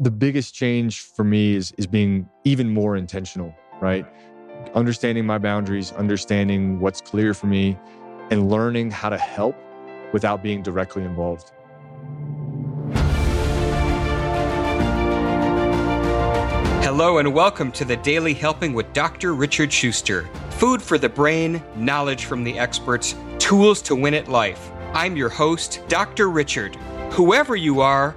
[0.00, 4.06] the biggest change for me is is being even more intentional, right?
[4.74, 7.76] Understanding my boundaries, understanding what's clear for me,
[8.30, 9.56] and learning how to help
[10.12, 11.50] without being directly involved.
[16.84, 19.34] Hello and welcome to the Daily Helping with Dr.
[19.34, 20.28] Richard Schuster.
[20.50, 24.70] Food for the brain, knowledge from the experts, tools to win at life.
[24.92, 26.30] I'm your host, Dr.
[26.30, 26.76] Richard.
[27.10, 28.16] Whoever you are,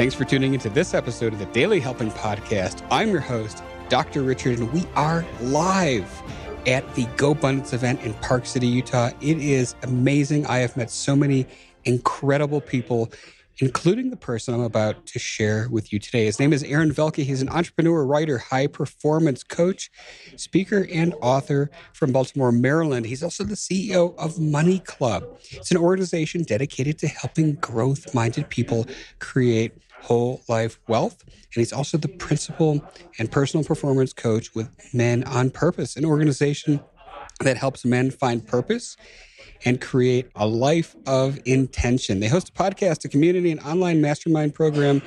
[0.00, 2.82] Thanks for tuning into this episode of the Daily Helping Podcast.
[2.90, 4.22] I'm your host, Dr.
[4.22, 6.22] Richard, and we are live
[6.66, 9.10] at the GoBundance event in Park City, Utah.
[9.20, 10.46] It is amazing.
[10.46, 11.46] I have met so many
[11.84, 13.12] incredible people
[13.60, 16.24] including the person I'm about to share with you today.
[16.24, 17.24] His name is Aaron Velky.
[17.24, 19.90] He's an entrepreneur, writer, high performance coach,
[20.36, 23.06] speaker, and author from Baltimore, Maryland.
[23.06, 25.24] He's also the CEO of Money Club.
[25.50, 28.86] It's an organization dedicated to helping growth minded people
[29.18, 31.22] create whole life wealth.
[31.22, 32.84] And he's also the principal
[33.18, 36.80] and personal performance coach with Men on Purpose, an organization
[37.40, 38.96] that helps men find purpose
[39.64, 42.20] and create a life of intention.
[42.20, 45.02] They host a podcast, a community, an online mastermind program,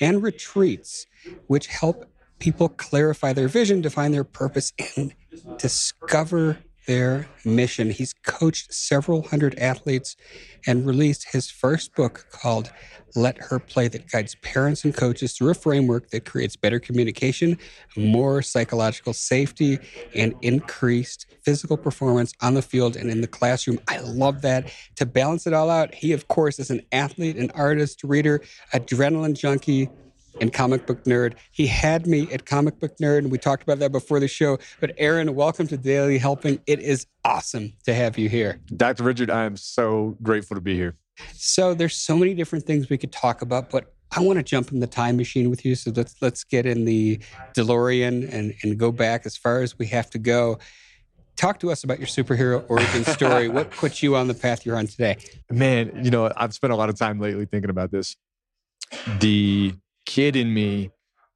[0.00, 1.06] and retreats,
[1.46, 2.06] which help
[2.38, 5.14] people clarify their vision, define their purpose, and
[5.58, 6.58] discover
[6.88, 7.90] their mission.
[7.90, 10.16] He's coached several hundred athletes
[10.66, 12.72] and released his first book called
[13.14, 17.58] Let Her Play that guides parents and coaches through a framework that creates better communication,
[17.94, 19.78] more psychological safety,
[20.14, 23.78] and increased physical performance on the field and in the classroom.
[23.86, 24.72] I love that.
[24.96, 28.40] To balance it all out, he, of course, is an athlete, an artist, reader,
[28.72, 29.90] adrenaline junkie
[30.40, 31.34] and comic book nerd.
[31.50, 34.58] He had me at comic book nerd, and we talked about that before the show.
[34.80, 36.60] But Aaron, welcome to Daily Helping.
[36.66, 38.60] It is awesome to have you here.
[38.76, 39.04] Dr.
[39.04, 40.96] Richard, I am so grateful to be here.
[41.34, 44.72] So there's so many different things we could talk about, but I want to jump
[44.72, 45.74] in the time machine with you.
[45.74, 47.20] So let's let's get in the
[47.54, 50.58] DeLorean and, and go back as far as we have to go.
[51.36, 53.48] Talk to us about your superhero origin story.
[53.48, 55.18] what put you on the path you're on today?
[55.50, 58.16] Man, you know, I've spent a lot of time lately thinking about this.
[59.20, 59.74] The
[60.08, 60.90] kid in me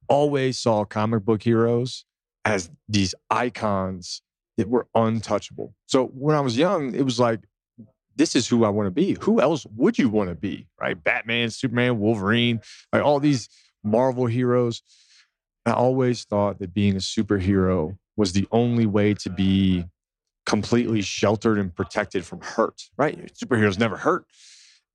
[0.08, 2.06] always saw comic book heroes
[2.46, 4.22] as these icons
[4.56, 5.74] that were untouchable.
[5.86, 7.40] So when I was young, it was like,
[8.16, 9.18] this is who I want to be.
[9.20, 10.66] Who else would you want to be?
[10.80, 11.02] Right?
[11.02, 12.60] Batman, Superman, Wolverine,
[12.92, 13.50] like all these
[13.84, 14.82] Marvel heroes.
[15.66, 19.84] I always thought that being a superhero was the only way to be
[20.46, 23.32] completely sheltered and protected from hurt, right?
[23.34, 24.24] Superheroes never hurt.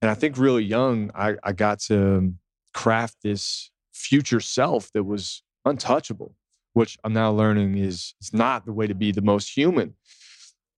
[0.02, 2.34] And I think really young, I, I got to
[2.78, 6.36] craft this future self that was untouchable,
[6.74, 9.96] which I'm now learning is it's not the way to be the most human.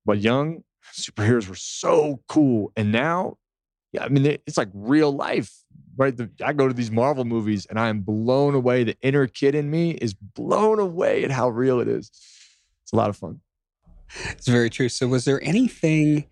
[0.05, 2.71] But young superheroes were so cool.
[2.77, 3.37] And now,
[3.91, 5.51] yeah, I mean, it's like real life,
[5.97, 6.15] right?
[6.15, 8.85] The, I go to these Marvel movies and I am blown away.
[8.85, 12.09] The inner kid in me is blown away at how real it is.
[12.83, 13.41] It's a lot of fun.
[14.29, 14.87] It's very true.
[14.87, 16.27] So, was there anything,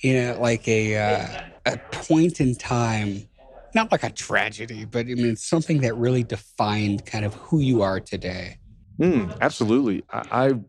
[0.00, 3.29] you know, like a uh, a point in time
[3.74, 7.82] not like a tragedy, but I mean, something that really defined kind of who you
[7.82, 8.58] are today.
[8.98, 10.04] Mm, absolutely.
[10.10, 10.60] I, I,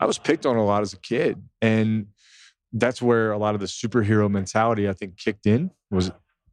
[0.00, 2.06] I was picked on a lot as a kid, and
[2.72, 5.70] that's where a lot of the superhero mentality I think kicked in.
[5.90, 6.10] Was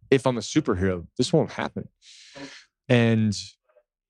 [0.10, 1.88] if I'm a superhero, this won't happen.
[2.88, 3.36] And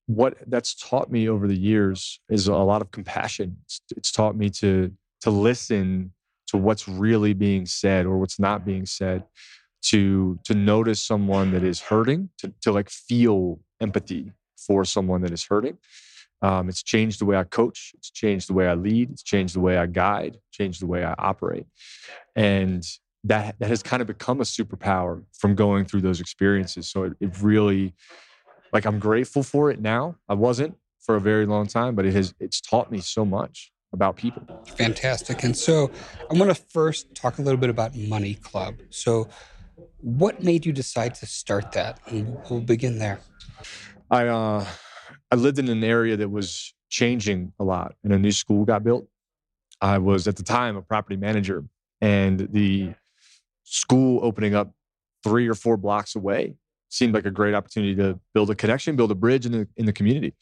[0.08, 3.58] what that's taught me over the years is a lot of compassion.
[3.64, 6.12] It's, it's taught me to to listen
[6.48, 9.24] to what's really being said or what's not being said
[9.90, 15.32] to to notice someone that is hurting to, to like feel empathy for someone that
[15.32, 15.78] is hurting.
[16.42, 19.56] Um, it's changed the way i coach it's changed the way i lead it's changed
[19.56, 21.66] the way i guide changed the way i operate.
[22.36, 22.86] And
[23.24, 26.90] that that has kind of become a superpower from going through those experiences.
[26.90, 27.94] So it, it really
[28.74, 30.16] like i'm grateful for it now.
[30.28, 33.72] I wasn't for a very long time but it has it's taught me so much
[33.94, 34.44] about people.
[34.78, 35.44] Fantastic.
[35.44, 35.90] And so
[36.30, 38.76] i want to first talk a little bit about money club.
[38.90, 39.30] So
[40.02, 42.00] what made you decide to start that?
[42.50, 43.20] We'll begin there.
[44.10, 44.66] I uh,
[45.32, 48.84] I lived in an area that was changing a lot, and a new school got
[48.84, 49.08] built.
[49.82, 51.66] I was at the time a property manager,
[52.02, 52.94] and the
[53.64, 54.72] school opening up
[55.24, 56.56] three or four blocks away
[56.90, 59.86] seemed like a great opportunity to build a connection, build a bridge in the in
[59.86, 60.34] the community.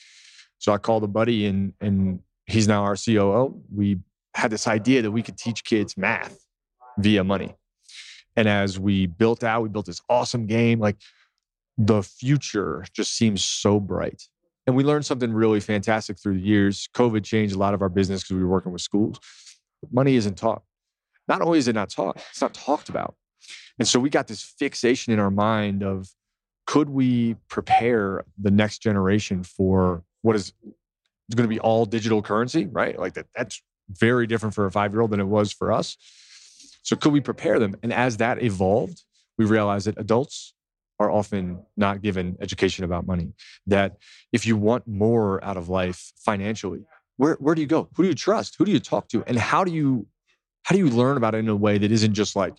[0.60, 3.62] So I called a buddy and and he's now our COO.
[3.74, 4.00] We
[4.36, 6.38] had this idea that we could teach kids math
[6.98, 7.56] via money.
[8.36, 10.80] And as we built out, we built this awesome game.
[10.80, 10.98] Like
[11.78, 14.24] the future just seems so bright.
[14.66, 16.88] And we learned something really fantastic through the years.
[16.96, 19.20] COVID changed a lot of our business because we were working with schools.
[19.92, 20.64] Money isn't taught.
[21.28, 23.16] Not only is it not taught, it's not talked about.
[23.80, 26.10] And so we got this fixation in our mind of
[26.66, 30.54] could we prepare the next generation for what is
[31.36, 32.98] going to be all digital currency, right?
[32.98, 35.98] Like that that's very different for a 5-year-old than it was for us.
[36.84, 37.76] So could we prepare them?
[37.82, 39.04] And as that evolved,
[39.38, 40.54] we realized that adults
[41.00, 43.34] are often not given education about money.
[43.66, 43.98] That
[44.32, 46.86] if you want more out of life financially,
[47.18, 47.90] where, where do you go?
[47.96, 48.56] Who do you trust?
[48.58, 49.24] Who do you talk to?
[49.26, 50.08] And how do you
[50.64, 52.54] how do you learn about it in a way that isn't just like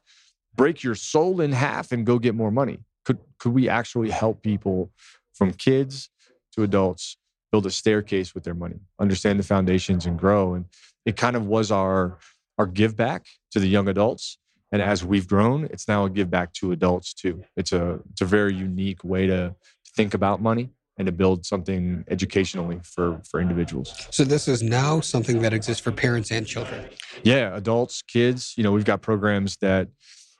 [0.55, 2.81] break your soul in half and go get more money?
[3.05, 4.91] Could could we actually help people
[5.35, 6.11] from kids
[6.53, 7.17] to adults
[7.51, 10.55] build a staircase with their money, understand the foundations and grow?
[10.55, 10.67] And
[11.07, 12.19] it kind of was our
[12.59, 14.39] our give back to the young adults.
[14.73, 17.45] And as we've grown, it's now a give back to adults too.
[17.57, 19.55] It's a it's a very unique way to
[19.97, 23.95] think about money and to build something educationally for for individuals.
[24.11, 26.89] So this is now something that exists for parents and children.
[27.23, 28.55] Yeah, adults, kids.
[28.57, 29.89] You know, we've got programs that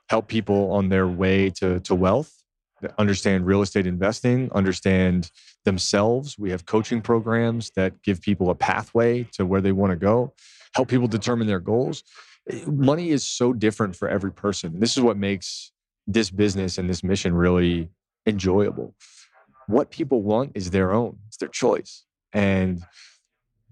[0.09, 2.31] help people on their way to to wealth,
[2.97, 5.31] understand real estate investing, understand
[5.65, 6.37] themselves.
[6.37, 10.33] We have coaching programs that give people a pathway to where they want to go,
[10.75, 12.03] help people determine their goals.
[12.49, 14.79] Eh, money is so different for every person.
[14.79, 15.71] This is what makes
[16.05, 17.89] this business and this mission really
[18.27, 18.95] enjoyable
[19.67, 22.05] what people want is their own, it's their choice.
[22.33, 22.83] And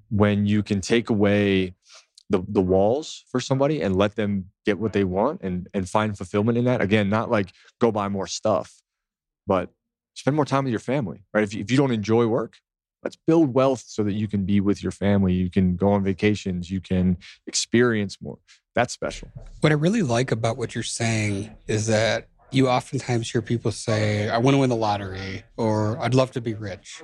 [0.09, 1.75] when you can take away
[2.29, 6.17] the, the walls for somebody and let them get what they want and, and find
[6.17, 8.81] fulfillment in that, again, not like go buy more stuff,
[9.45, 9.69] but
[10.15, 11.43] spend more time with your family, right?
[11.43, 12.57] If you, if you don't enjoy work,
[13.03, 15.33] let's build wealth so that you can be with your family.
[15.33, 17.17] You can go on vacations, you can
[17.47, 18.37] experience more.
[18.75, 19.29] That's special.
[19.61, 24.29] What I really like about what you're saying is that you oftentimes hear people say,
[24.29, 27.01] I want to win the lottery or I'd love to be rich.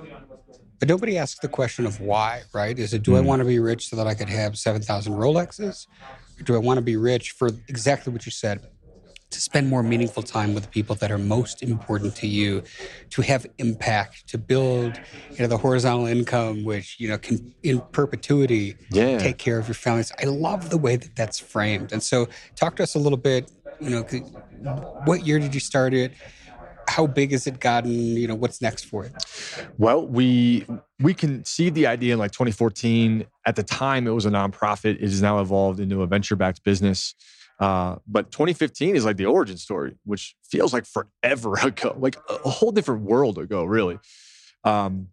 [0.78, 2.78] But nobody asks the question of why, right?
[2.78, 3.26] Is it, do I hmm.
[3.26, 5.86] want to be rich so that I could have 7,000 Rolexes?
[6.38, 8.66] Or do I want to be rich for exactly what you said?
[9.30, 12.64] To spend more meaningful time with the people that are most important to you,
[13.10, 15.00] to have impact, to build,
[15.30, 19.18] you know, the horizontal income, which you know can in perpetuity yeah.
[19.18, 20.10] take care of your families.
[20.20, 21.92] I love the way that that's framed.
[21.92, 23.50] And so, talk to us a little bit
[23.80, 24.02] you know,
[25.04, 26.12] what year did you start it?
[26.88, 27.92] How big has it gotten?
[27.92, 29.12] You know, what's next for it?
[29.78, 30.66] Well, we
[30.98, 33.26] we conceived the idea in like 2014.
[33.46, 34.96] At the time, it was a nonprofit.
[34.96, 37.14] It has now evolved into a venture-backed business.
[37.60, 42.48] Uh, but 2015 is like the origin story, which feels like forever ago, like a,
[42.48, 43.98] whole different world ago, really.
[44.64, 45.08] Um,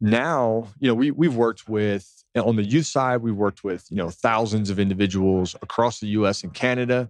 [0.00, 3.96] now, you know, we we've worked with on the youth side, we've worked with you
[3.96, 6.42] know thousands of individuals across the U.S.
[6.42, 7.08] and Canada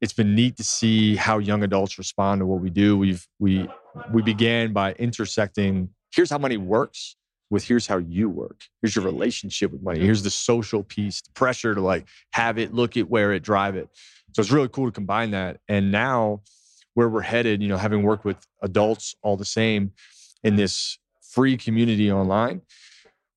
[0.00, 2.96] it's been neat to see how young adults respond to what we do.
[2.98, 3.68] We've we
[4.12, 7.16] we began by intersecting here's how money works
[7.50, 8.62] with here's how you work.
[8.82, 10.00] Here's your relationship with money.
[10.00, 13.76] Here's the social piece, the pressure to like have it, look it, wear it, drive
[13.76, 13.88] it.
[14.32, 15.60] So it's really cool to combine that.
[15.68, 16.42] And now
[16.94, 19.92] where we're headed, you know, having worked with adults all the same
[20.44, 22.62] in this free community online,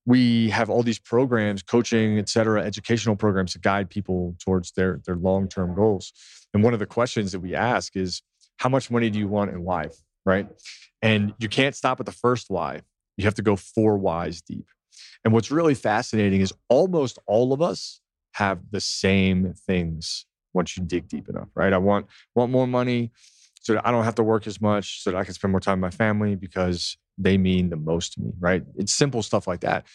[0.05, 5.01] we have all these programs, coaching, et cetera, educational programs to guide people towards their
[5.05, 6.13] their long-term goals.
[6.53, 8.21] And one of the questions that we ask is,
[8.57, 9.89] how much money do you want and why?
[10.25, 10.47] Right.
[11.01, 12.81] And you can't stop at the first why.
[13.17, 14.65] You have to go four whys deep.
[15.23, 18.01] And what's really fascinating is almost all of us
[18.33, 21.17] have the same things once you dig mm-hmm.
[21.17, 21.73] deep enough, right?
[21.73, 23.11] I want want more money
[23.61, 25.59] so that I don't have to work as much, so that I can spend more
[25.59, 28.63] time with my family because they mean the most to me, right?
[28.77, 29.85] It's simple stuff like that.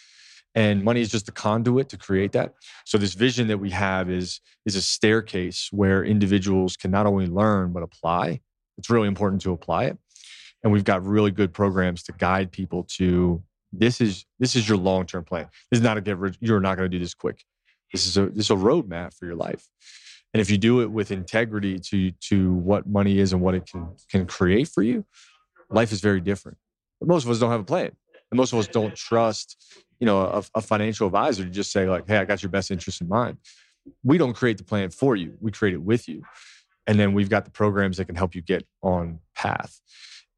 [0.53, 2.53] And money is just a conduit to create that.
[2.85, 7.27] So this vision that we have is is a staircase where individuals can not only
[7.27, 8.41] learn but apply.
[8.77, 9.97] It's really important to apply it.
[10.63, 13.43] And we've got really good programs to guide people to
[13.73, 15.47] this is this is your long-term plan.
[15.69, 17.43] This is not a get rich you're not going to do this quick
[17.91, 19.67] this is a this is a roadmap for your life.
[20.33, 23.65] And if you do it with integrity to to what money is and what it
[23.65, 25.05] can can create for you
[25.69, 26.57] life is very different.
[26.99, 27.91] But most of us don't have a plan.
[28.31, 29.57] And most of us don't trust
[29.99, 32.71] you know a, a financial advisor to just say like hey i got your best
[32.71, 33.37] interest in mind.
[34.03, 35.37] We don't create the plan for you.
[35.39, 36.23] We create it with you.
[36.87, 39.79] And then we've got the programs that can help you get on path.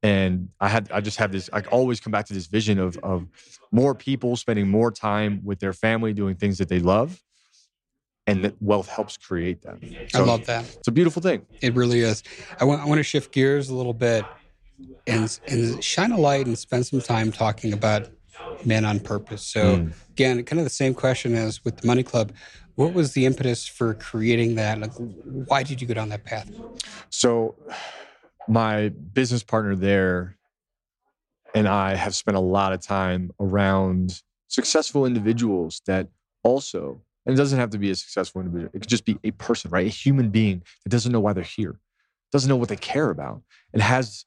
[0.02, 2.96] And i had i just have this i always come back to this vision of
[2.98, 3.26] of
[3.72, 7.20] more people spending more time with their family doing things that they love
[8.28, 9.78] and that wealth helps create that
[10.10, 12.22] so i love that it's a beautiful thing it really is
[12.60, 14.24] i want, I want to shift gears a little bit
[15.08, 18.08] and and shine a light and spend some time talking about
[18.64, 19.42] men on purpose.
[19.42, 19.92] So mm.
[20.10, 22.32] again, kind of the same question as with the Money Club.
[22.74, 24.78] What was the impetus for creating that?
[24.78, 24.92] Like,
[25.48, 26.48] why did you go down that path?
[27.10, 27.56] So,
[28.46, 30.38] my business partner there
[31.54, 36.08] and I have spent a lot of time around successful individuals that
[36.44, 39.30] also, and it doesn't have to be a successful individual, it could just be a
[39.32, 39.86] person, right?
[39.86, 41.78] A human being that doesn't know why they're here,
[42.32, 43.42] doesn't know what they care about,
[43.72, 44.24] and has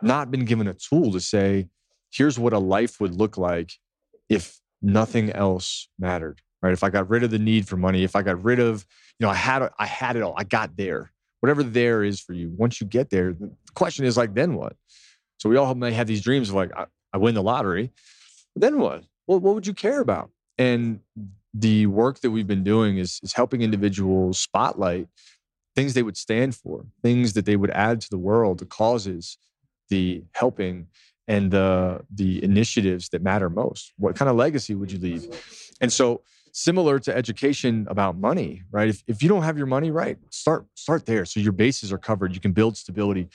[0.00, 1.68] not been given a tool to say,
[2.12, 3.72] here's what a life would look like
[4.28, 6.72] if nothing else mattered right?
[6.72, 8.86] If i got rid of the need for money if i got rid of
[9.18, 11.12] you know i had i had it all i got there.
[11.40, 14.74] Whatever there is for you once you get there the question is like then what?
[15.38, 17.92] So we all may have these dreams of like i, I win the lottery
[18.54, 19.04] but then what?
[19.26, 20.30] Well what would you care about?
[20.56, 21.00] And
[21.54, 25.06] the work that we've been doing is, is helping individuals spotlight
[25.76, 29.38] things they would stand for things that they would add to the world the causes
[29.88, 30.86] the helping
[31.28, 33.92] and the the initiatives that matter most.
[33.96, 35.26] What kind of legacy would you leave?
[35.80, 38.88] And so similar to education about money right?
[38.88, 41.98] If, if you don't have your money right start start there so your bases are
[41.98, 43.28] covered you can build stability.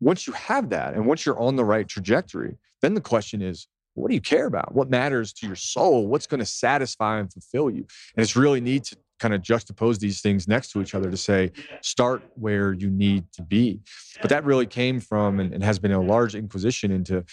[0.00, 3.66] Once you have that and once you're on the right trajectory then the question is
[3.96, 4.74] what do you care about?
[4.74, 6.06] What matters to your soul?
[6.06, 7.86] What's going to satisfy and fulfill you?
[8.16, 11.16] And it's really neat to kind of juxtapose these things next to each other to
[11.16, 11.50] say
[11.80, 13.80] start where you need to be.
[14.20, 17.24] But that really came from and, and, has been a large inquisition into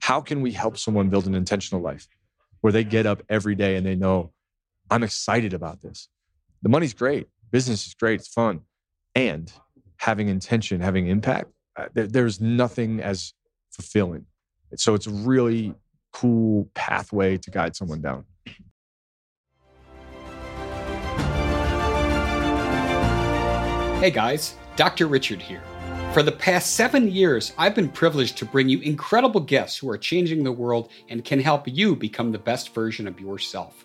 [0.00, 2.06] how can we help someone build an intentional life
[2.60, 4.32] where they get up every day and they know
[4.90, 6.08] i'm excited about this.
[6.62, 7.28] The money's great.
[7.50, 8.20] Business is great.
[8.20, 8.60] It's fun.
[9.14, 9.50] And
[9.96, 13.32] having intention having impact uh, there, there's nothing as
[13.70, 14.26] fulfilling.
[14.76, 15.74] So it's really
[16.12, 18.24] cool pathway to guide someone down
[24.00, 25.06] Hey guys, Dr.
[25.08, 25.60] Richard here.
[26.14, 29.98] For the past seven years, I've been privileged to bring you incredible guests who are
[29.98, 33.84] changing the world and can help you become the best version of yourself.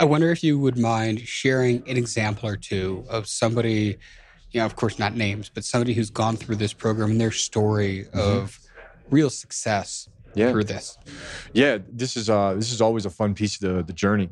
[0.00, 3.98] I wonder if you would mind sharing an example or two of somebody,
[4.52, 7.32] you know, of course, not names, but somebody who's gone through this program and their
[7.32, 8.18] story mm-hmm.
[8.18, 8.58] of
[9.10, 10.52] real success yeah.
[10.52, 10.98] through this.
[11.52, 14.30] Yeah, this is uh this is always a fun piece of the the journey.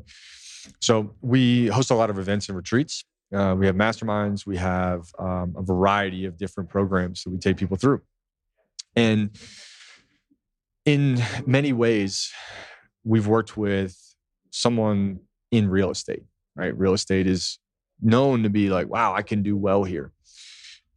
[0.80, 3.04] So we host a lot of events and retreats.
[3.34, 4.46] Uh, we have masterminds.
[4.46, 8.02] We have um, a variety of different programs that we take people through.
[8.94, 9.30] And
[10.84, 12.32] in many ways,
[13.04, 13.96] we've worked with
[14.50, 15.20] someone
[15.56, 16.22] in real estate,
[16.54, 16.76] right?
[16.76, 17.58] Real estate is
[18.02, 20.12] known to be like, wow, I can do well here.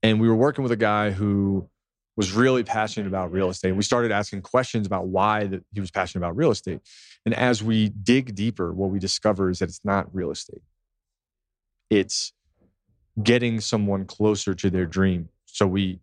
[0.04, 1.70] And we were working with a guy who
[2.18, 3.72] was really passionate about real estate.
[3.72, 6.82] We started asking questions about why that he was passionate about real estate.
[7.26, 10.62] And as we dig deeper, what we discover is that it's not real estate.
[11.90, 12.34] It's
[13.24, 15.30] getting someone closer to their dream.
[15.46, 16.02] So we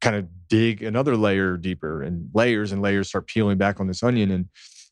[0.00, 4.02] kind of dig another layer deeper and layers and layers start peeling back on this
[4.02, 4.30] onion.
[4.30, 4.48] And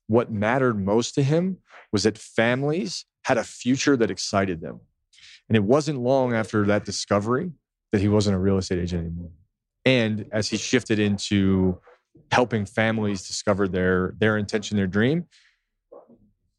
[0.09, 1.59] what mattered most to him
[1.93, 4.81] was that families had a future that excited them.
[5.49, 7.53] And it wasn't long after that discovery
[7.93, 9.31] that he wasn't a real estate agent anymore.
[9.85, 11.79] And as he shifted into
[12.33, 15.27] helping families discover their their intention, their dream,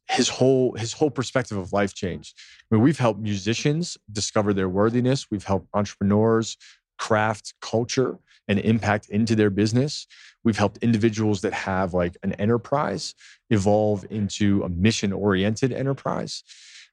[0.08, 2.36] his whole his whole perspective of life changed.
[2.70, 5.30] I mean, we've helped musicians discover their worthiness.
[5.30, 6.56] We've helped entrepreneurs
[6.98, 8.18] craft culture
[8.50, 10.06] and impact into their business.
[10.44, 13.14] We've helped individuals that have like an enterprise
[13.48, 16.42] evolve into a mission oriented enterprise.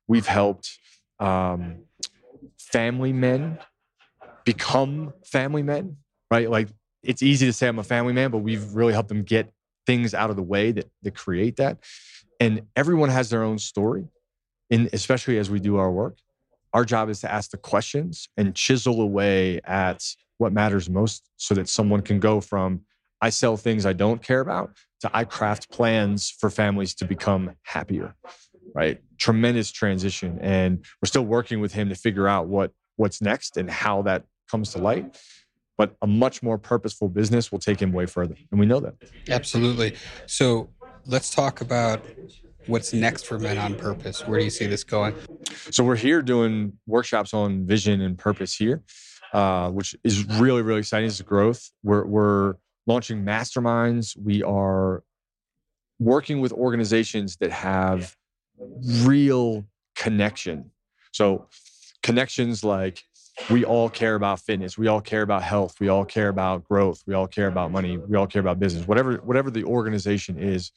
[0.07, 0.79] We've helped
[1.19, 1.79] um,
[2.57, 3.59] family men
[4.45, 5.97] become family men
[6.31, 6.49] right?
[6.49, 6.69] Like
[7.03, 9.51] it's easy to say I'm a family man, but we've really helped them get
[9.85, 11.79] things out of the way that, that create that.
[12.39, 14.07] And everyone has their own story.
[14.69, 16.17] And especially as we do our work,
[16.73, 20.03] our job is to ask the questions and chisel away at
[20.38, 22.82] what matters most so that someone can go from
[23.20, 27.51] I sell things I don't care about to I craft plans for families to become
[27.63, 28.15] happier.
[28.75, 29.01] Right?
[29.17, 30.38] Tremendous transition.
[30.39, 34.24] And we're still working with him to figure out what what's next and how that
[34.50, 35.17] comes to light
[35.77, 38.36] but a much more purposeful business will take him way further.
[38.51, 38.96] And we know that.
[39.29, 39.96] Absolutely.
[40.25, 40.70] So
[41.06, 42.03] let's talk about
[42.65, 44.27] what's next for Men on Purpose.
[44.27, 45.15] Where do you see this going?
[45.70, 48.84] So we're here doing workshops on vision and purpose here.
[49.34, 51.07] Uh, which is really really exciting.
[51.07, 51.72] It's growth.
[51.84, 52.55] We're we're
[52.86, 54.17] launching masterminds.
[54.17, 55.03] We are
[56.00, 58.15] working with organizations that have
[59.03, 59.65] real
[59.96, 60.72] connection.
[61.12, 61.48] So
[62.03, 63.03] connections like
[63.50, 67.03] we all care about fitness we all care about health we all care about growth
[67.05, 70.72] we all care about money we all care about business whatever whatever the organization is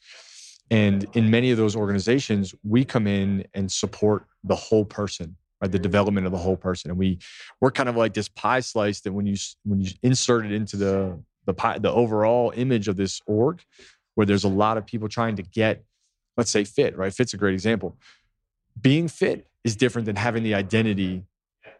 [0.69, 5.71] and in many of those organizations we come in and support the whole person right
[5.71, 7.19] the development of the whole person and we
[7.59, 10.75] we're kind of like this pie slice that when you when you insert it into
[10.75, 13.61] the the pie the overall image of this org
[14.15, 15.83] where there's a lot of people trying to get
[16.37, 17.97] let's say fit right fit's a great example
[18.79, 21.23] being fit is different than having the identity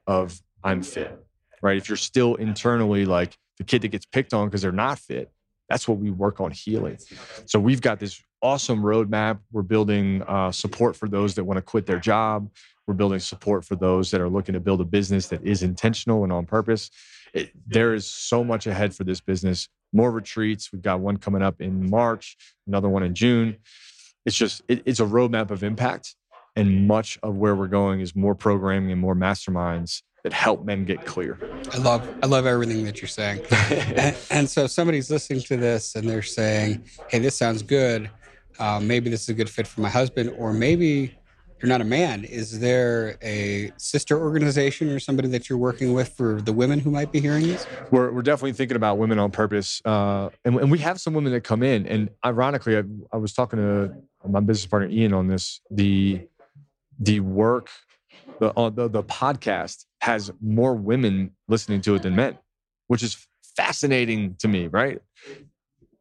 [0.07, 1.17] of I'm fit,
[1.61, 1.77] right?
[1.77, 5.31] If you're still internally like the kid that gets picked on because they're not fit,
[5.69, 6.97] that's what we work on healing.
[7.45, 9.39] So we've got this awesome roadmap.
[9.51, 12.49] We're building uh, support for those that want to quit their job.
[12.87, 16.23] We're building support for those that are looking to build a business that is intentional
[16.23, 16.89] and on purpose.
[17.33, 19.69] It, there is so much ahead for this business.
[19.93, 20.71] More retreats.
[20.71, 23.57] We've got one coming up in March, another one in June.
[24.25, 26.15] It's just, it, it's a roadmap of impact.
[26.55, 30.85] And much of where we're going is more programming and more masterminds that help men
[30.85, 31.37] get clear.
[31.71, 33.41] I love I love everything that you're saying.
[33.51, 38.09] and, and, so if somebody's listening to this and they're saying, "Hey, this sounds good.
[38.59, 41.17] Uh, maybe this is a good fit for my husband," or maybe
[41.61, 42.23] you're not a man.
[42.23, 46.89] Is there a sister organization or somebody that you're working with for the women who
[46.89, 47.67] might be hearing this?
[47.91, 49.79] We're, we're definitely thinking about women on purpose.
[49.85, 51.85] Uh, and, and, we have some women that come in.
[51.85, 53.93] And ironically, I, I was talking to
[54.27, 55.61] my business partner, Ian, on this.
[55.69, 56.27] The,
[56.99, 57.69] the work
[58.41, 62.39] the, uh, the, the podcast has more women listening to it than men,
[62.87, 64.99] which is fascinating to me, right?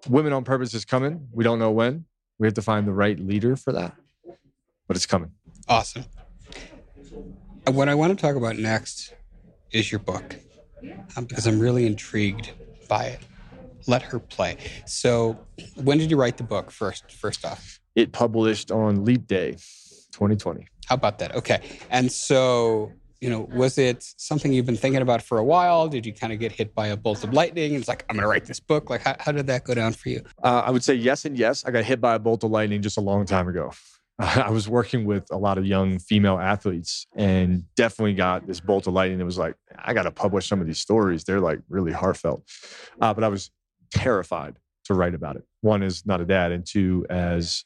[0.09, 1.29] Women on Purpose is coming.
[1.33, 2.07] We don't know when.
[2.41, 3.95] We have to find the right leader for that,
[4.89, 5.31] but it's coming.
[5.69, 6.07] Awesome.
[7.67, 9.15] What I want to talk about next
[9.73, 10.37] is your book
[11.17, 12.53] um, because I'm really intrigued
[12.89, 13.21] by it.
[13.87, 14.57] Let her play.
[14.87, 15.39] So,
[15.75, 17.13] when did you write the book first?
[17.13, 19.53] First off, it published on Leap Day,
[20.13, 20.67] 2020.
[20.87, 21.35] How about that?
[21.35, 21.61] Okay.
[21.91, 25.89] And so, you know, was it something you've been thinking about for a while?
[25.89, 27.75] Did you kind of get hit by a bolt of lightning?
[27.75, 28.89] It's like, I'm going to write this book.
[28.89, 30.23] Like, how, how did that go down for you?
[30.43, 31.65] Uh, I would say yes and yes.
[31.65, 33.73] I got hit by a bolt of lightning just a long time ago.
[34.19, 38.87] I was working with a lot of young female athletes and definitely got this bolt
[38.87, 39.21] of lightning.
[39.21, 41.25] It was like, I got to publish some of these stories.
[41.25, 42.43] They're like really heartfelt.
[43.01, 43.51] Uh, but I was
[43.91, 45.45] terrified to write about it.
[45.61, 47.65] One is not a dad, and two, as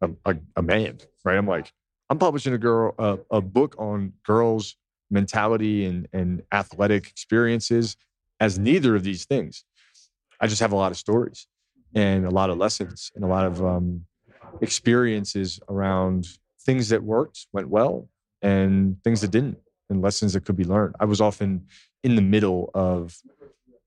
[0.00, 1.36] a, a, a man, right?
[1.36, 1.72] I'm like,
[2.08, 4.76] I'm publishing a girl a, a book on girls'
[5.12, 7.96] mentality and and athletic experiences
[8.40, 9.64] as neither of these things.
[10.40, 11.46] I just have a lot of stories
[11.94, 14.06] and a lot of lessons and a lot of um,
[14.60, 16.26] experiences around
[16.62, 18.08] things that worked, went well,
[18.40, 19.58] and things that didn't,
[19.90, 20.96] and lessons that could be learned.
[20.98, 21.66] I was often
[22.02, 23.16] in the middle of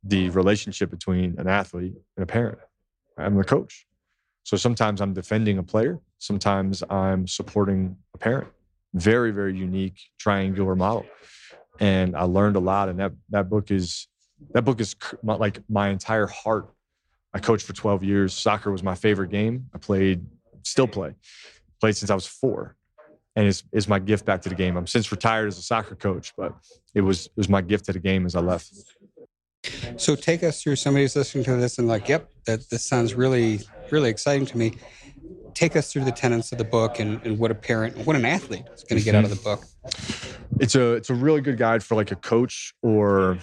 [0.03, 2.59] the relationship between an athlete and a parent.
[3.17, 3.85] I'm the coach.
[4.43, 8.47] So sometimes I'm defending a player, sometimes I'm supporting a parent.
[8.95, 11.05] Very, very unique triangular model.
[11.79, 12.89] And I learned a lot.
[12.89, 14.08] And that that book is
[14.51, 16.69] that book is like my entire heart.
[17.34, 18.34] I coached for 12 years.
[18.34, 19.69] Soccer was my favorite game.
[19.73, 20.25] I played,
[20.63, 21.13] still play,
[21.81, 22.77] played since I was four.
[23.36, 24.77] And it's, it's my gift back to the game.
[24.77, 26.53] I'm since retired as a soccer coach, but
[26.93, 28.71] it was it was my gift to the game as I left.
[29.97, 33.62] So take us through somebody's listening to this and like, yep, that this sounds really,
[33.91, 34.73] really exciting to me.
[35.56, 38.26] Take us through the tenets of the book and, and what a parent, what an
[38.26, 39.63] athlete is going to get out of the book.
[40.60, 43.39] It's a it's a really good guide for like a coach or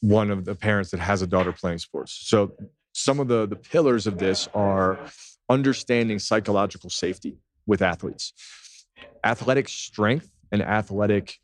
[0.00, 2.12] one of the parents that has a daughter playing sports.
[2.12, 2.52] So
[2.92, 5.00] some of the the pillars of this are
[5.48, 8.32] understanding psychological safety with athletes,
[9.24, 11.38] athletic strength and athletic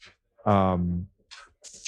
[0.44, 1.08] um,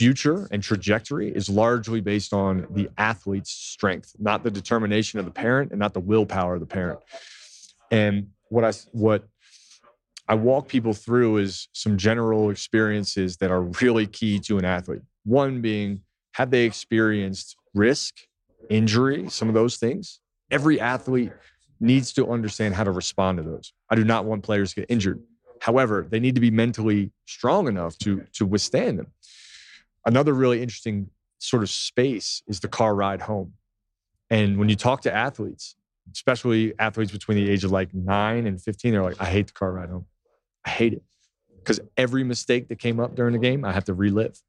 [0.00, 5.30] future and trajectory is largely based on the athlete's strength, not the determination of the
[5.30, 6.98] parent and not the willpower of the parent.
[7.90, 9.28] And what I what
[10.28, 15.02] I walk people through is some general experiences that are really key to an athlete.
[15.24, 16.02] One being
[16.34, 18.14] have they experienced risk,
[18.68, 20.20] injury, some of those things?
[20.50, 21.32] Every athlete
[21.80, 23.72] needs to understand how to respond to those.
[23.88, 25.20] I do not want players to get injured.
[25.60, 29.08] However, they need to be mentally strong enough to to withstand them.
[30.06, 33.54] Another really interesting sort of space is the car ride home.
[34.30, 35.74] And when you talk to athletes,
[36.12, 39.52] especially athletes between the age of like nine and 15, they're like, I hate the
[39.52, 40.06] car ride home.
[40.64, 41.02] I hate it.
[41.56, 44.40] Because every mistake that came up during the game, I have to relive.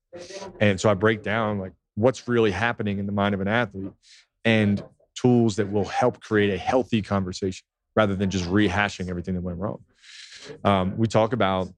[0.60, 3.92] And so I break down like what's really happening in the mind of an athlete
[4.46, 4.84] and
[5.16, 9.58] tools that will help create a healthy conversation rather than just rehashing everything that went
[9.58, 9.84] wrong.
[10.64, 11.70] Um, we talk about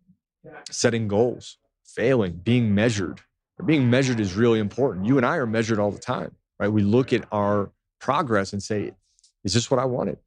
[0.70, 3.22] setting goals, failing, being measured,
[3.66, 5.06] Being measured is really important.
[5.06, 6.68] You and I are measured all the time, right?
[6.68, 8.94] We look at our progress and say,
[9.44, 10.18] is this what I wanted?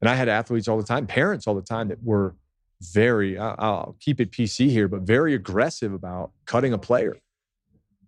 [0.00, 2.34] And I had athletes all the time, parents all the time that were
[2.80, 7.16] very, I'll keep it PC here, but very aggressive about cutting a player.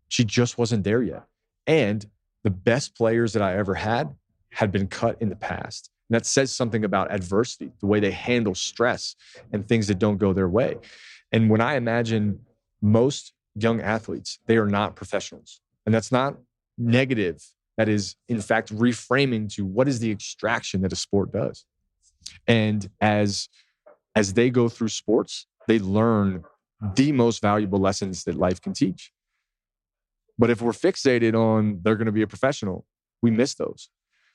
[0.08, 1.24] She just wasn't there yet.
[1.66, 2.04] And
[2.44, 4.14] the best players that I ever had
[4.50, 5.90] had been cut in the past.
[6.08, 9.14] And that says something about adversity, the way they handle stress
[9.52, 10.76] and things that don't go their way.
[11.32, 12.40] And when I imagine
[12.80, 15.60] most young athletes, they are not professionals.
[15.84, 16.38] And that's not
[16.78, 17.44] negative.
[17.78, 21.64] That is, in fact, reframing to what is the extraction that a sport does.
[22.46, 23.48] And as
[24.14, 26.42] as they go through sports, they learn
[26.96, 29.12] the most valuable lessons that life can teach.
[30.38, 32.84] But if we're fixated on they're going to be a professional,
[33.22, 33.88] we miss those.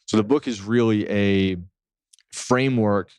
[0.06, 1.58] So the book is really a
[2.32, 3.12] framework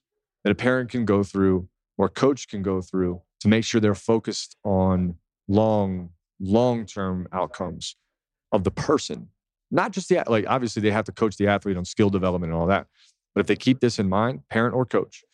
[0.43, 3.81] that a parent can go through or a coach can go through to make sure
[3.81, 5.17] they're focused on
[5.49, 6.11] long,
[6.41, 7.97] long term outcomes
[8.53, 9.29] of the person,
[9.75, 12.61] not just the, like, obviously they have to coach the athlete on skill development and
[12.61, 12.87] all that.
[13.35, 15.25] But if they keep this in mind, parent or coach,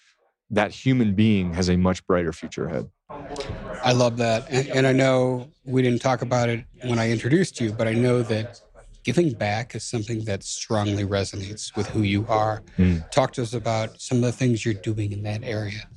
[0.48, 2.88] that human being has a much brighter future ahead.
[3.84, 4.46] I love that.
[4.50, 7.92] And, and, I know we didn't talk about it when I introduced you, but I
[7.92, 8.60] know that
[9.04, 12.62] giving back is something that strongly resonates with who you are.
[12.78, 13.08] Mm.
[13.10, 15.88] Talk to us about some of the things you're doing in that area.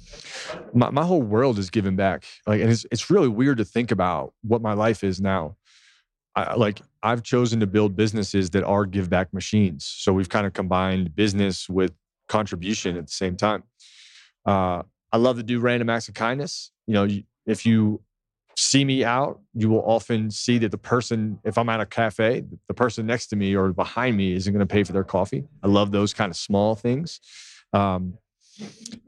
[0.73, 2.25] My, my whole world is giving back.
[2.45, 5.55] Like, and it's, it's really weird to think about what my life is now.
[6.35, 9.85] I, like I've chosen to build businesses that are give back machines.
[9.85, 11.93] So we've kind of combined business with
[12.27, 13.63] contribution at the same time.
[14.45, 16.71] Uh, I love to do random acts of kindness.
[16.87, 17.07] You know,
[17.45, 18.01] if you
[18.57, 22.43] see me out, you will often see that the person, if I'm at a cafe,
[22.67, 25.45] the person next to me or behind me isn't going to pay for their coffee.
[25.61, 27.19] I love those kind of small things.
[27.73, 28.17] Um,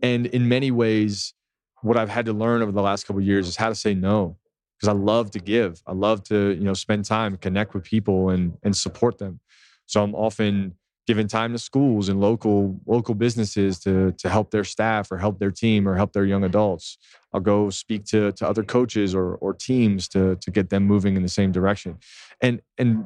[0.01, 1.33] and in many ways,
[1.81, 4.37] what I've had to learn over the last couple years is how to say no
[4.77, 5.81] because I love to give.
[5.87, 9.39] I love to, you know, spend time, connect with people and and support them.
[9.85, 10.75] So I'm often
[11.07, 15.39] giving time to schools and local local businesses to to help their staff or help
[15.39, 16.97] their team or help their young adults.
[17.33, 21.15] I'll go speak to to other coaches or or teams to to get them moving
[21.15, 21.97] in the same direction.
[22.41, 23.05] And and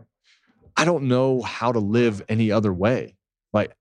[0.78, 3.18] I don't know how to live any other way.
[3.52, 3.76] Like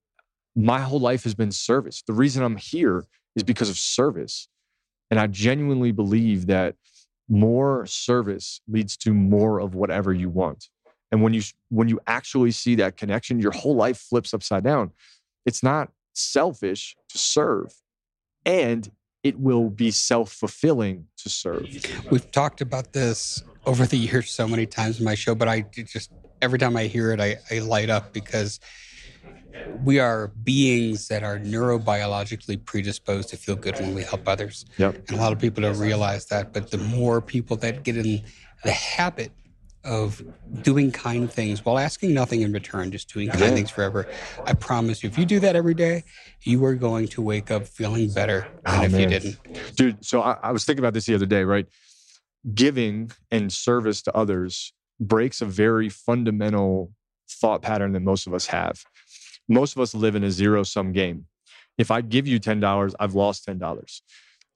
[0.57, 2.03] my whole life has been service.
[2.03, 3.05] The reason I'm here
[3.37, 4.49] is because of service.
[5.11, 6.75] And I genuinely believe that
[7.29, 10.69] more service leads to more of whatever you want.
[11.11, 14.93] And when you when you actually see that connection, your whole life flips upside down.
[15.47, 17.73] It's not selfish to serve,
[18.45, 18.91] and
[19.23, 21.67] it will be self-fulfilling to serve.
[22.11, 25.63] We've talked about this over the years so many times in my show, but I
[25.63, 26.13] just
[26.43, 28.61] every time I hear it, I, I light up because
[29.83, 34.67] we are beings that are neurobiologically predisposed to feel good when we help others.
[34.79, 35.09] Yep.
[35.09, 36.53] And a lot of people don't realize that.
[36.53, 38.23] But the more people that get in
[38.65, 39.33] the habit
[39.85, 40.23] of
[40.63, 43.51] doing kind things while asking nothing in return, just doing kind yeah.
[43.51, 44.07] things forever.
[44.45, 46.05] I promise you, if you do that every day,
[46.43, 49.01] you are going to wake up feeling better oh, than oh, if man.
[49.01, 49.77] you didn't.
[49.77, 51.67] Dude, so I, I was thinking about this the other day, right?
[52.55, 56.93] Giving and service to others breaks a very fundamental
[57.31, 58.85] thought pattern that most of us have.
[59.49, 61.27] Most of us live in a zero sum game.
[61.79, 64.01] If I give you $10, I've lost $10.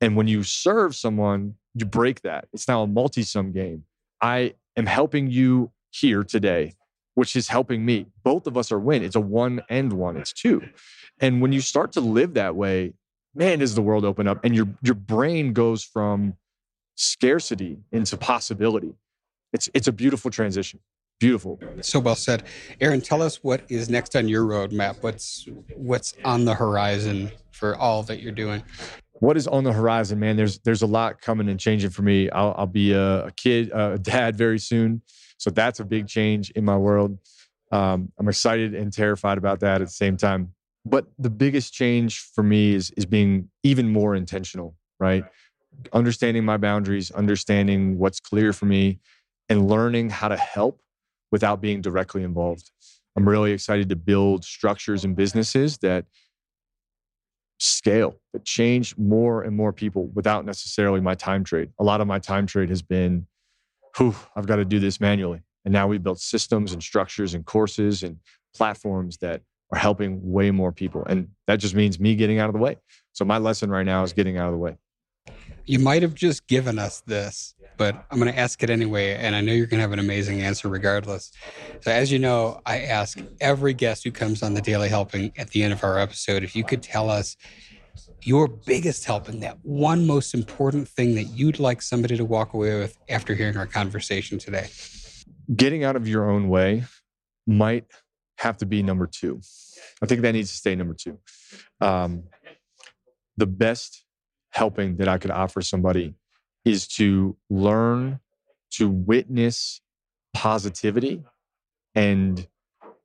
[0.00, 2.48] And when you serve someone, you break that.
[2.52, 3.85] It's now a multi sum game.
[4.20, 6.74] I am helping you here today,
[7.14, 8.07] which is helping me.
[8.24, 9.02] Both of us are win.
[9.02, 10.62] It's a one and one, it's two.
[11.20, 12.94] And when you start to live that way,
[13.35, 16.35] man, does the world open up and your your brain goes from
[16.96, 18.94] scarcity into possibility.
[19.52, 20.81] It's it's a beautiful transition.
[21.22, 21.61] Beautiful.
[21.82, 22.42] So well said.
[22.80, 24.96] Aaron, tell us what is next on your roadmap.
[25.02, 28.64] What's what's on the horizon for all that you're doing?
[29.20, 30.37] what is on the horizon, man?
[30.37, 32.28] There's there's a lot coming and changing for me.
[32.30, 35.00] I'll, I'll be a, a, kid, a dad very soon,
[35.38, 37.16] so that's a big change in my world.
[37.70, 40.52] Um, I'm excited and terrified about that at the same time.
[40.85, 45.24] But the biggest change for me is is being even more intentional, right?
[45.92, 48.98] Understanding my boundaries, understanding what's clear for me,
[49.48, 50.82] and learning how to help
[51.33, 52.71] without being directly involved.
[53.16, 56.05] I'm really excited to build structures and businesses that
[57.59, 61.71] scale that change more and more people without necessarily my time trade.
[61.79, 63.27] A lot of my time trade has been,
[63.97, 65.40] whew, I've got to do this manually.
[65.64, 68.18] And now we've built systems and structures and courses and
[68.55, 69.42] platforms that
[69.73, 71.05] are helping way more people.
[71.05, 72.79] And that just means me getting out of the way.
[73.12, 74.77] So my lesson right now is getting out of the way.
[75.64, 79.14] You might have just given us this, but I'm going to ask it anyway.
[79.14, 81.31] And I know you're going to have an amazing answer regardless.
[81.81, 85.51] So, as you know, I ask every guest who comes on the Daily Helping at
[85.51, 87.37] the end of our episode if you could tell us
[88.22, 92.79] your biggest helping, that one most important thing that you'd like somebody to walk away
[92.79, 94.68] with after hearing our conversation today.
[95.55, 96.85] getting out of your own way
[97.46, 97.85] might
[98.38, 99.40] have to be number two.
[100.03, 101.18] I think that needs to stay number two.
[101.81, 102.25] Um,
[103.37, 104.02] the best
[104.53, 106.15] helping that I could offer somebody
[106.65, 108.21] is to learn
[108.73, 109.81] to witness
[110.33, 111.23] positivity
[111.95, 112.47] and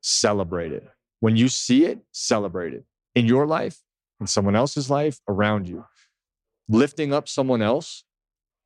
[0.02, 0.88] celebrate it.
[1.20, 3.82] When you see it, celebrate it in your life,
[4.20, 5.86] in someone else's life, around you.
[6.70, 8.04] Lifting up someone else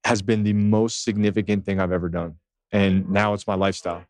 [0.04, 2.36] has been the most significant thing I've ever done.
[2.72, 4.06] And now it's my lifestyle.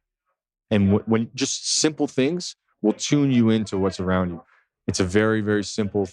[0.70, 4.44] And w- when just simple things will tune you into what's around you.
[4.88, 6.10] It's a very, very simple,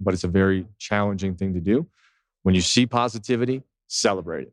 [0.00, 1.86] but it's a very challenging thing to do.
[2.42, 4.52] When you see positivity, celebrate it.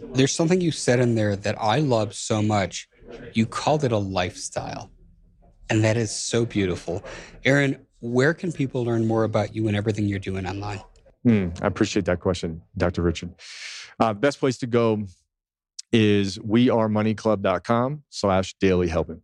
[0.00, 2.88] There's something you said in there that I love so much.
[3.32, 4.90] You called it a lifestyle.
[5.70, 7.04] And that is so beautiful.
[7.44, 10.80] Aaron, where can people learn more about you and everything you're doing online?
[11.24, 13.02] Hmm, I appreciate that question, Dr.
[13.02, 13.34] Richard.
[14.00, 15.04] Uh, best place to go
[15.92, 19.22] is wearemoneyclub.com slash daily helping.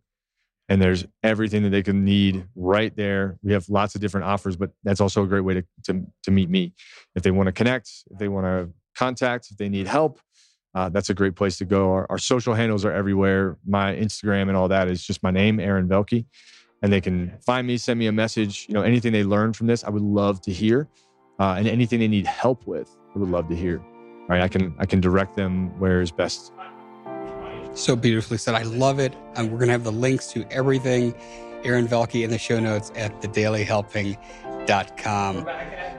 [0.67, 3.37] And there's everything that they can need right there.
[3.43, 6.31] We have lots of different offers, but that's also a great way to, to, to
[6.31, 6.73] meet me.
[7.15, 10.19] If they want to connect, if they want to contact, if they need help,
[10.73, 11.91] uh, that's a great place to go.
[11.91, 13.57] Our, our, social handles are everywhere.
[13.65, 16.25] My Instagram and all that is just my name, Aaron Velky.
[16.81, 18.65] And they can find me, send me a message.
[18.67, 20.89] You know, anything they learn from this, I would love to hear.
[21.39, 23.81] Uh, and anything they need help with, I would love to hear.
[24.27, 26.51] Right, I can I can direct them where is best.
[27.75, 28.55] So beautifully said.
[28.55, 29.13] I love it.
[29.35, 31.13] And we're going to have the links to everything,
[31.63, 35.45] Aaron Velky, in the show notes at thedailyhelping.com.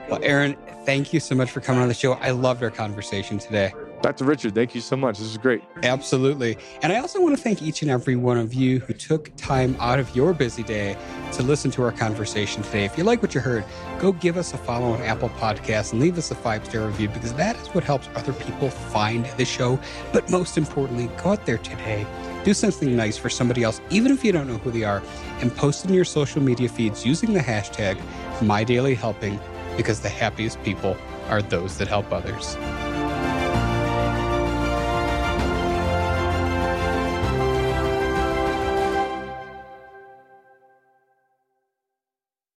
[0.09, 2.13] Well, Aaron, thank you so much for coming on the show.
[2.13, 3.71] I loved our conversation today.
[4.01, 4.25] Dr.
[4.25, 5.17] Richard, thank you so much.
[5.17, 5.63] This is great.
[5.81, 6.57] Absolutely.
[6.83, 9.75] And I also want to thank each and every one of you who took time
[9.79, 10.95] out of your busy day
[11.33, 12.85] to listen to our conversation today.
[12.85, 13.65] If you like what you heard,
[13.99, 17.09] go give us a follow on Apple Podcasts and leave us a five star review
[17.09, 19.79] because that is what helps other people find the show.
[20.13, 22.05] But most importantly, go out there today,
[22.45, 25.01] do something nice for somebody else, even if you don't know who they are,
[25.41, 27.97] and post in your social media feeds using the hashtag
[28.39, 29.39] MyDailyHelping
[29.75, 30.95] because the happiest people
[31.29, 32.55] are those that help others.